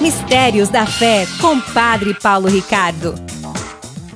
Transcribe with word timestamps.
Mistérios 0.00 0.68
da 0.70 0.86
Fé, 0.86 1.26
com 1.40 1.60
Padre 1.60 2.14
Paulo 2.14 2.48
Ricardo. 2.48 3.14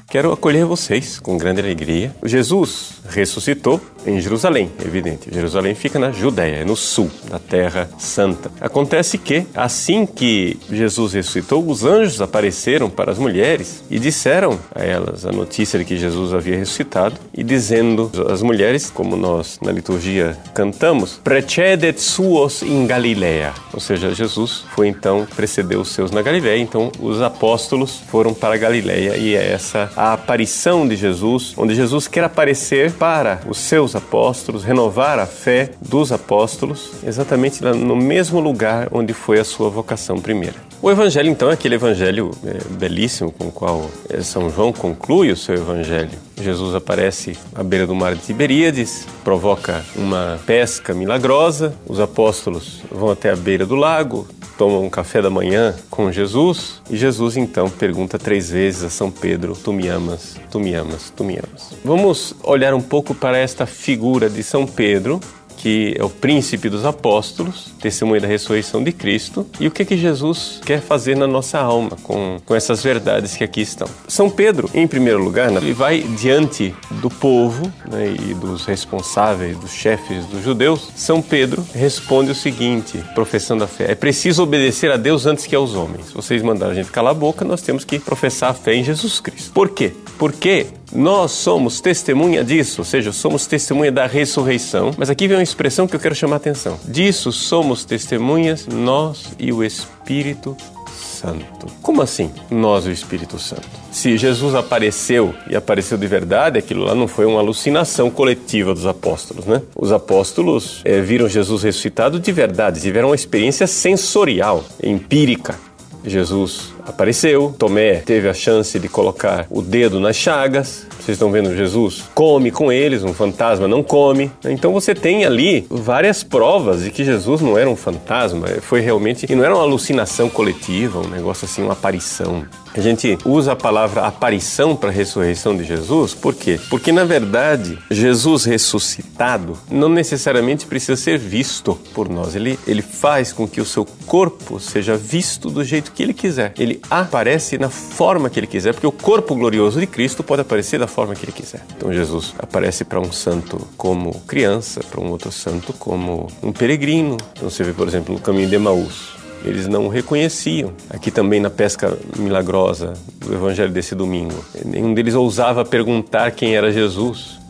Quero 0.08 0.32
acolher 0.32 0.64
vocês 0.64 1.18
com 1.18 1.36
grande 1.36 1.60
alegria. 1.60 2.14
Jesus 2.22 2.93
ressuscitou 3.08 3.80
em 4.06 4.20
Jerusalém, 4.20 4.70
evidente. 4.84 5.32
Jerusalém 5.32 5.74
fica 5.74 5.98
na 5.98 6.10
Judéia, 6.10 6.56
é 6.56 6.64
no 6.64 6.76
sul 6.76 7.10
da 7.28 7.38
Terra 7.38 7.88
Santa. 7.98 8.50
Acontece 8.60 9.16
que, 9.16 9.46
assim 9.54 10.04
que 10.06 10.58
Jesus 10.70 11.14
ressuscitou, 11.14 11.66
os 11.66 11.84
anjos 11.84 12.20
apareceram 12.20 12.90
para 12.90 13.12
as 13.12 13.18
mulheres 13.18 13.82
e 13.90 13.98
disseram 13.98 14.58
a 14.74 14.82
elas 14.82 15.24
a 15.24 15.32
notícia 15.32 15.78
de 15.78 15.84
que 15.84 15.96
Jesus 15.96 16.34
havia 16.34 16.56
ressuscitado 16.56 17.16
e 17.32 17.42
dizendo 17.42 18.10
às 18.30 18.42
mulheres, 18.42 18.90
como 18.90 19.16
nós 19.16 19.58
na 19.62 19.72
liturgia 19.72 20.36
cantamos, 20.52 21.20
precedet 21.24 22.00
suos 22.00 22.62
in 22.62 22.86
Galileia. 22.86 23.54
Ou 23.72 23.80
seja, 23.80 24.14
Jesus 24.14 24.64
foi 24.74 24.88
então, 24.88 25.26
precedeu 25.34 25.80
os 25.80 25.88
seus 25.88 26.10
na 26.10 26.22
Galileia, 26.22 26.60
então 26.60 26.92
os 27.00 27.22
apóstolos 27.22 28.02
foram 28.08 28.34
para 28.34 28.56
Galileia 28.56 29.16
e 29.16 29.34
é 29.34 29.52
essa 29.52 29.90
a 29.96 30.12
aparição 30.12 30.86
de 30.86 30.96
Jesus, 30.96 31.54
onde 31.56 31.74
Jesus 31.74 32.06
quer 32.06 32.24
aparecer 32.24 32.93
para 32.98 33.40
os 33.46 33.58
seus 33.58 33.94
apóstolos, 33.94 34.64
renovar 34.64 35.18
a 35.18 35.26
fé 35.26 35.70
dos 35.80 36.12
apóstolos, 36.12 36.92
exatamente 37.04 37.62
no 37.62 37.96
mesmo 37.96 38.40
lugar 38.40 38.88
onde 38.92 39.12
foi 39.12 39.38
a 39.38 39.44
sua 39.44 39.68
vocação 39.68 40.20
primeira. 40.20 40.56
O 40.80 40.90
evangelho, 40.90 41.30
então, 41.30 41.50
é 41.50 41.54
aquele 41.54 41.76
evangelho 41.76 42.30
é, 42.44 42.58
belíssimo 42.74 43.32
com 43.32 43.46
o 43.46 43.50
qual 43.50 43.90
é, 44.08 44.20
São 44.20 44.50
João 44.50 44.70
conclui 44.70 45.30
o 45.30 45.36
seu 45.36 45.54
evangelho. 45.54 46.10
Jesus 46.38 46.74
aparece 46.74 47.38
à 47.54 47.62
beira 47.62 47.86
do 47.86 47.94
mar 47.94 48.14
de 48.14 48.20
Tiberíades, 48.20 49.06
provoca 49.24 49.82
uma 49.96 50.38
pesca 50.44 50.92
milagrosa, 50.92 51.74
os 51.86 51.98
apóstolos 52.00 52.82
vão 52.90 53.10
até 53.10 53.30
a 53.30 53.36
beira 53.36 53.64
do 53.64 53.74
lago, 53.74 54.28
tomam 54.56 54.84
um 54.84 54.90
café 54.90 55.20
da 55.20 55.30
manhã 55.30 55.74
com 55.90 56.10
Jesus 56.10 56.82
e 56.90 56.96
Jesus 56.96 57.36
então 57.36 57.68
pergunta 57.68 58.18
três 58.18 58.50
vezes 58.50 58.84
a 58.84 58.90
São 58.90 59.10
Pedro: 59.10 59.54
Tu 59.54 59.72
me 59.72 59.88
amas, 59.88 60.36
tu 60.50 60.58
me 60.60 60.74
amas, 60.74 61.12
tu 61.14 61.24
me 61.24 61.36
amas. 61.36 61.72
Vamos 61.84 62.34
olhar 62.42 62.74
um 62.74 62.80
pouco 62.80 63.14
para 63.14 63.38
esta 63.38 63.66
figura 63.66 64.28
de 64.28 64.42
São 64.42 64.66
Pedro 64.66 65.20
que 65.64 65.96
é 65.98 66.04
o 66.04 66.10
príncipe 66.10 66.68
dos 66.68 66.84
apóstolos, 66.84 67.72
testemunha 67.80 68.20
da 68.20 68.28
ressurreição 68.28 68.84
de 68.84 68.92
Cristo, 68.92 69.46
e 69.58 69.66
o 69.66 69.70
que, 69.70 69.82
que 69.82 69.96
Jesus 69.96 70.60
quer 70.62 70.82
fazer 70.82 71.16
na 71.16 71.26
nossa 71.26 71.58
alma 71.58 71.96
com, 72.02 72.38
com 72.44 72.54
essas 72.54 72.82
verdades 72.82 73.34
que 73.34 73.42
aqui 73.42 73.62
estão. 73.62 73.88
São 74.06 74.28
Pedro, 74.28 74.68
em 74.74 74.86
primeiro 74.86 75.24
lugar, 75.24 75.50
né, 75.50 75.56
ele 75.62 75.72
vai 75.72 76.00
diante 76.00 76.74
do 77.00 77.08
povo 77.08 77.72
né, 77.90 78.14
e 78.28 78.34
dos 78.34 78.66
responsáveis, 78.66 79.56
dos 79.56 79.72
chefes 79.72 80.26
dos 80.26 80.44
judeus. 80.44 80.90
São 80.94 81.22
Pedro 81.22 81.66
responde 81.72 82.30
o 82.30 82.34
seguinte, 82.34 83.02
professando 83.14 83.64
a 83.64 83.66
fé: 83.66 83.90
é 83.90 83.94
preciso 83.94 84.42
obedecer 84.42 84.90
a 84.90 84.98
Deus 84.98 85.24
antes 85.24 85.46
que 85.46 85.56
aos 85.56 85.74
homens. 85.74 86.12
Vocês 86.12 86.42
mandaram 86.42 86.72
a 86.72 86.74
gente 86.74 86.90
calar 86.90 87.12
a 87.12 87.14
boca, 87.14 87.42
nós 87.42 87.62
temos 87.62 87.86
que 87.86 87.98
professar 87.98 88.50
a 88.50 88.54
fé 88.54 88.74
em 88.74 88.84
Jesus 88.84 89.18
Cristo. 89.18 89.50
Por 89.52 89.70
quê? 89.70 89.94
Porque 90.18 90.66
nós 90.94 91.32
somos 91.32 91.80
testemunha 91.80 92.44
disso, 92.44 92.80
ou 92.80 92.84
seja, 92.84 93.12
somos 93.12 93.46
testemunha 93.46 93.90
da 93.90 94.06
ressurreição. 94.06 94.92
Mas 94.96 95.10
aqui 95.10 95.26
vem 95.26 95.36
uma 95.36 95.42
expressão 95.42 95.86
que 95.86 95.96
eu 95.96 96.00
quero 96.00 96.14
chamar 96.14 96.36
a 96.36 96.38
atenção. 96.38 96.78
Disso 96.84 97.32
somos 97.32 97.84
testemunhas 97.84 98.66
nós 98.66 99.32
e 99.38 99.52
o 99.52 99.64
Espírito 99.64 100.56
Santo. 100.96 101.66
Como 101.82 102.02
assim, 102.02 102.30
nós 102.50 102.86
e 102.86 102.90
o 102.90 102.92
Espírito 102.92 103.38
Santo? 103.38 103.62
Se 103.90 104.16
Jesus 104.16 104.54
apareceu 104.54 105.34
e 105.48 105.56
apareceu 105.56 105.96
de 105.96 106.06
verdade, 106.06 106.58
aquilo 106.58 106.84
lá 106.84 106.94
não 106.94 107.08
foi 107.08 107.24
uma 107.24 107.40
alucinação 107.40 108.10
coletiva 108.10 108.74
dos 108.74 108.86
apóstolos, 108.86 109.46
né? 109.46 109.62
Os 109.74 109.90
apóstolos 109.90 110.80
é, 110.84 111.00
viram 111.00 111.28
Jesus 111.28 111.62
ressuscitado 111.62 112.20
de 112.20 112.30
verdade, 112.30 112.80
tiveram 112.80 113.08
uma 113.08 113.14
experiência 113.14 113.66
sensorial, 113.66 114.64
empírica. 114.82 115.58
Jesus 116.04 116.73
apareceu, 116.86 117.54
Tomé 117.58 117.96
teve 117.96 118.28
a 118.28 118.34
chance 118.34 118.78
de 118.78 118.88
colocar 118.88 119.46
o 119.50 119.62
dedo 119.62 119.98
nas 119.98 120.16
chagas. 120.16 120.86
Vocês 120.98 121.16
estão 121.16 121.30
vendo 121.30 121.54
Jesus 121.54 122.04
come 122.14 122.50
com 122.50 122.72
eles, 122.72 123.02
um 123.02 123.12
fantasma 123.12 123.68
não 123.68 123.82
come. 123.82 124.30
Então 124.44 124.72
você 124.72 124.94
tem 124.94 125.24
ali 125.24 125.66
várias 125.68 126.22
provas 126.22 126.82
de 126.82 126.90
que 126.90 127.04
Jesus 127.04 127.40
não 127.40 127.58
era 127.58 127.68
um 127.68 127.76
fantasma, 127.76 128.46
foi 128.60 128.80
realmente 128.80 129.26
e 129.30 129.34
não 129.34 129.44
era 129.44 129.54
uma 129.54 129.62
alucinação 129.62 130.28
coletiva, 130.28 131.00
um 131.00 131.08
negócio 131.08 131.44
assim, 131.44 131.62
uma 131.62 131.72
aparição. 131.72 132.44
A 132.76 132.80
gente 132.80 133.16
usa 133.24 133.52
a 133.52 133.56
palavra 133.56 134.02
aparição 134.02 134.74
para 134.74 134.88
a 134.88 134.92
ressurreição 134.92 135.56
de 135.56 135.62
Jesus, 135.62 136.12
por 136.12 136.34
quê? 136.34 136.58
Porque 136.68 136.90
na 136.90 137.04
verdade, 137.04 137.78
Jesus 137.88 138.44
ressuscitado 138.44 139.56
não 139.70 139.88
necessariamente 139.88 140.66
precisa 140.66 140.96
ser 140.96 141.16
visto 141.16 141.78
por 141.94 142.08
nós. 142.08 142.34
Ele, 142.34 142.58
ele 142.66 142.82
faz 142.82 143.32
com 143.32 143.46
que 143.46 143.60
o 143.60 143.64
seu 143.64 143.86
corpo 144.06 144.58
seja 144.58 144.96
visto 144.96 145.50
do 145.50 145.62
jeito 145.62 145.92
que 145.92 146.02
ele 146.02 146.12
quiser. 146.12 146.52
Ele 146.58 146.80
aparece 146.90 147.56
na 147.58 147.70
forma 147.70 148.28
que 148.28 148.40
ele 148.40 148.48
quiser, 148.48 148.72
porque 148.74 148.88
o 148.88 148.92
corpo 148.92 149.36
glorioso 149.36 149.78
de 149.78 149.86
Cristo 149.86 150.24
pode 150.24 150.42
aparecer 150.42 150.80
da 150.80 150.88
forma 150.88 151.14
que 151.14 151.24
ele 151.24 151.32
quiser. 151.32 151.64
Então 151.76 151.92
Jesus 151.92 152.34
aparece 152.40 152.84
para 152.84 152.98
um 152.98 153.12
santo 153.12 153.56
como 153.76 154.20
criança, 154.26 154.80
para 154.80 155.00
um 155.00 155.10
outro 155.10 155.30
santo 155.30 155.72
como 155.74 156.26
um 156.42 156.50
peregrino. 156.50 157.16
Então 157.36 157.48
você 157.48 157.62
vê, 157.62 157.72
por 157.72 157.86
exemplo, 157.86 158.12
no 158.12 158.20
caminho 158.20 158.48
de 158.48 158.56
Emaús 158.56 159.23
eles 159.44 159.68
não 159.68 159.88
reconheciam. 159.88 160.72
Aqui 160.90 161.10
também 161.10 161.40
na 161.40 161.50
pesca 161.50 161.96
milagrosa 162.16 162.94
do 163.18 163.32
evangelho 163.32 163.72
desse 163.72 163.94
domingo, 163.94 164.44
nenhum 164.64 164.94
deles 164.94 165.14
ousava 165.14 165.64
perguntar 165.64 166.30
quem 166.32 166.56
era 166.56 166.72
Jesus 166.72 167.43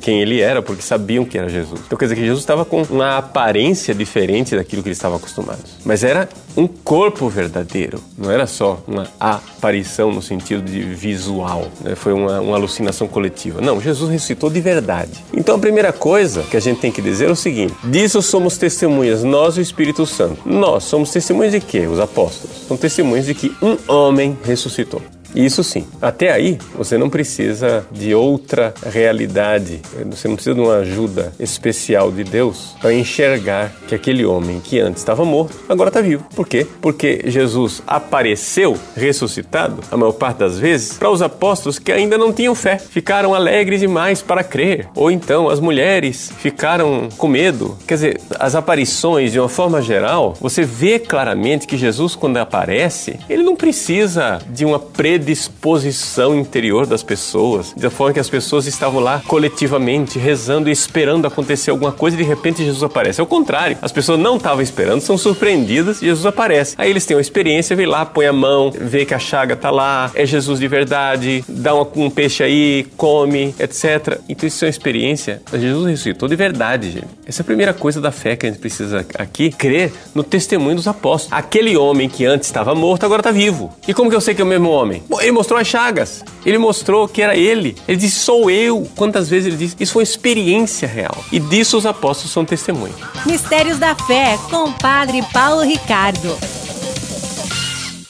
quem 0.00 0.20
ele 0.20 0.40
era, 0.40 0.62
porque 0.62 0.82
sabiam 0.82 1.24
que 1.24 1.38
era 1.38 1.48
Jesus. 1.48 1.80
Então 1.86 1.98
quer 1.98 2.06
dizer 2.06 2.16
que 2.16 2.24
Jesus 2.24 2.40
estava 2.40 2.64
com 2.64 2.82
uma 2.82 3.18
aparência 3.18 3.94
diferente 3.94 4.56
daquilo 4.56 4.82
que 4.82 4.88
eles 4.88 4.98
estavam 4.98 5.18
acostumados. 5.18 5.76
Mas 5.84 6.04
era 6.04 6.28
um 6.56 6.66
corpo 6.66 7.28
verdadeiro, 7.28 8.02
não 8.18 8.30
era 8.30 8.46
só 8.46 8.82
uma 8.86 9.06
aparição 9.18 10.12
no 10.12 10.20
sentido 10.20 10.62
de 10.62 10.80
visual, 10.80 11.68
né? 11.80 11.94
foi 11.94 12.12
uma, 12.12 12.40
uma 12.40 12.56
alucinação 12.56 13.06
coletiva. 13.06 13.60
Não, 13.60 13.80
Jesus 13.80 14.10
ressuscitou 14.10 14.50
de 14.50 14.60
verdade. 14.60 15.24
Então 15.32 15.56
a 15.56 15.58
primeira 15.58 15.92
coisa 15.92 16.42
que 16.42 16.56
a 16.56 16.60
gente 16.60 16.80
tem 16.80 16.90
que 16.90 17.00
dizer 17.00 17.28
é 17.28 17.32
o 17.32 17.36
seguinte: 17.36 17.74
disso 17.84 18.20
somos 18.22 18.56
testemunhas, 18.56 19.22
nós 19.22 19.56
e 19.56 19.60
o 19.60 19.62
Espírito 19.62 20.06
Santo. 20.06 20.40
Nós 20.44 20.84
somos 20.84 21.10
testemunhas 21.10 21.52
de 21.52 21.60
quê? 21.60 21.86
Os 21.86 22.00
apóstolos. 22.00 22.66
São 22.66 22.76
testemunhas 22.76 23.26
de 23.26 23.34
que 23.34 23.54
um 23.62 23.76
homem 23.92 24.36
ressuscitou. 24.44 25.00
Isso 25.34 25.62
sim. 25.62 25.86
Até 26.00 26.32
aí, 26.32 26.58
você 26.74 26.98
não 26.98 27.08
precisa 27.08 27.86
de 27.90 28.14
outra 28.14 28.74
realidade, 28.84 29.80
você 30.06 30.28
não 30.28 30.34
precisa 30.34 30.54
de 30.54 30.60
uma 30.60 30.76
ajuda 30.76 31.32
especial 31.38 32.10
de 32.10 32.24
Deus 32.24 32.74
para 32.80 32.92
enxergar 32.92 33.72
que 33.86 33.94
aquele 33.94 34.24
homem 34.24 34.60
que 34.60 34.80
antes 34.80 35.00
estava 35.00 35.24
morto 35.24 35.56
agora 35.68 35.88
está 35.88 36.00
vivo. 36.00 36.24
Por 36.34 36.46
quê? 36.46 36.66
Porque 36.80 37.22
Jesus 37.26 37.82
apareceu 37.86 38.76
ressuscitado, 38.96 39.82
a 39.90 39.96
maior 39.96 40.12
parte 40.12 40.38
das 40.38 40.58
vezes, 40.58 40.94
para 40.94 41.10
os 41.10 41.22
apóstolos 41.22 41.78
que 41.78 41.92
ainda 41.92 42.18
não 42.18 42.32
tinham 42.32 42.54
fé, 42.54 42.78
ficaram 42.78 43.34
alegres 43.34 43.80
demais 43.80 44.22
para 44.22 44.42
crer. 44.42 44.88
Ou 44.94 45.10
então 45.10 45.48
as 45.48 45.60
mulheres 45.60 46.32
ficaram 46.38 47.08
com 47.16 47.28
medo. 47.28 47.76
Quer 47.86 47.94
dizer, 47.94 48.20
as 48.38 48.54
aparições, 48.54 49.32
de 49.32 49.38
uma 49.38 49.48
forma 49.48 49.80
geral, 49.82 50.34
você 50.40 50.62
vê 50.64 50.98
claramente 50.98 51.66
que 51.66 51.76
Jesus, 51.76 52.14
quando 52.14 52.36
aparece, 52.38 53.18
ele 53.28 53.42
não 53.42 53.56
precisa 53.56 54.38
de 54.48 54.64
uma 54.64 54.78
predisposição 54.78 55.19
predisposição 55.20 56.34
interior 56.34 56.86
das 56.86 57.02
pessoas, 57.02 57.74
da 57.76 57.90
forma 57.90 58.14
que 58.14 58.20
as 58.20 58.30
pessoas 58.30 58.66
estavam 58.66 59.00
lá 59.00 59.22
coletivamente 59.26 60.18
rezando 60.18 60.70
e 60.70 60.72
esperando 60.72 61.26
acontecer 61.26 61.70
alguma 61.70 61.92
coisa 61.92 62.16
e 62.16 62.22
de 62.22 62.24
repente 62.24 62.64
Jesus 62.64 62.82
aparece. 62.82 63.20
É 63.20 63.22
o 63.22 63.26
contrário, 63.26 63.76
as 63.82 63.92
pessoas 63.92 64.18
não 64.18 64.36
estavam 64.36 64.62
esperando, 64.62 65.02
são 65.02 65.18
surpreendidas 65.18 66.00
e 66.00 66.06
Jesus 66.06 66.24
aparece. 66.24 66.74
Aí 66.78 66.88
eles 66.88 67.04
têm 67.04 67.16
uma 67.16 67.20
experiência, 67.20 67.76
vem 67.76 67.84
lá, 67.84 68.06
põe 68.06 68.26
a 68.26 68.32
mão, 68.32 68.72
vê 68.74 69.04
que 69.04 69.12
a 69.12 69.18
chaga 69.18 69.54
tá 69.54 69.70
lá, 69.70 70.10
é 70.14 70.24
Jesus 70.24 70.58
de 70.58 70.66
verdade, 70.66 71.44
dá 71.46 71.74
uma, 71.74 71.86
um 71.96 72.08
peixe 72.08 72.42
aí, 72.42 72.86
come, 72.96 73.54
etc. 73.58 74.20
Então 74.26 74.46
isso 74.46 74.64
é 74.64 74.68
uma 74.68 74.70
experiência. 74.70 75.42
Jesus 75.52 75.86
ressuscitou 75.86 76.28
de 76.28 76.36
verdade, 76.36 76.90
gente. 76.90 77.08
Essa 77.26 77.42
é 77.42 77.44
a 77.44 77.46
primeira 77.46 77.74
coisa 77.74 78.00
da 78.00 78.10
fé 78.10 78.36
que 78.36 78.46
a 78.46 78.48
gente 78.48 78.58
precisa 78.58 79.04
aqui, 79.18 79.50
crer 79.50 79.92
no 80.14 80.24
testemunho 80.24 80.76
dos 80.76 80.88
apóstolos. 80.88 81.36
Aquele 81.36 81.76
homem 81.76 82.08
que 82.08 82.24
antes 82.24 82.48
estava 82.48 82.74
morto 82.74 83.04
agora 83.04 83.20
está 83.20 83.30
vivo. 83.30 83.70
E 83.86 83.92
como 83.92 84.08
que 84.08 84.16
eu 84.16 84.20
sei 84.20 84.34
que 84.34 84.40
é 84.40 84.44
o 84.44 84.48
mesmo 84.48 84.70
homem? 84.70 85.02
Ele 85.18 85.32
mostrou 85.32 85.58
as 85.58 85.66
chagas. 85.66 86.24
Ele 86.44 86.58
mostrou 86.58 87.08
que 87.08 87.22
era 87.22 87.36
ele. 87.36 87.76
Ele 87.88 87.96
disse: 87.96 88.20
Sou 88.20 88.50
eu. 88.50 88.88
Quantas 88.96 89.28
vezes 89.28 89.46
ele 89.46 89.56
disse? 89.56 89.76
Isso 89.80 89.92
foi 89.92 90.02
uma 90.02 90.04
experiência 90.04 90.86
real. 90.86 91.24
E 91.32 91.40
disso 91.40 91.76
os 91.76 91.86
apóstolos 91.86 92.32
são 92.32 92.44
testemunhas. 92.44 92.96
Mistérios 93.26 93.78
da 93.78 93.94
Fé, 93.94 94.38
com 94.50 94.68
o 94.68 94.72
Padre 94.72 95.22
Paulo 95.32 95.62
Ricardo. 95.62 96.59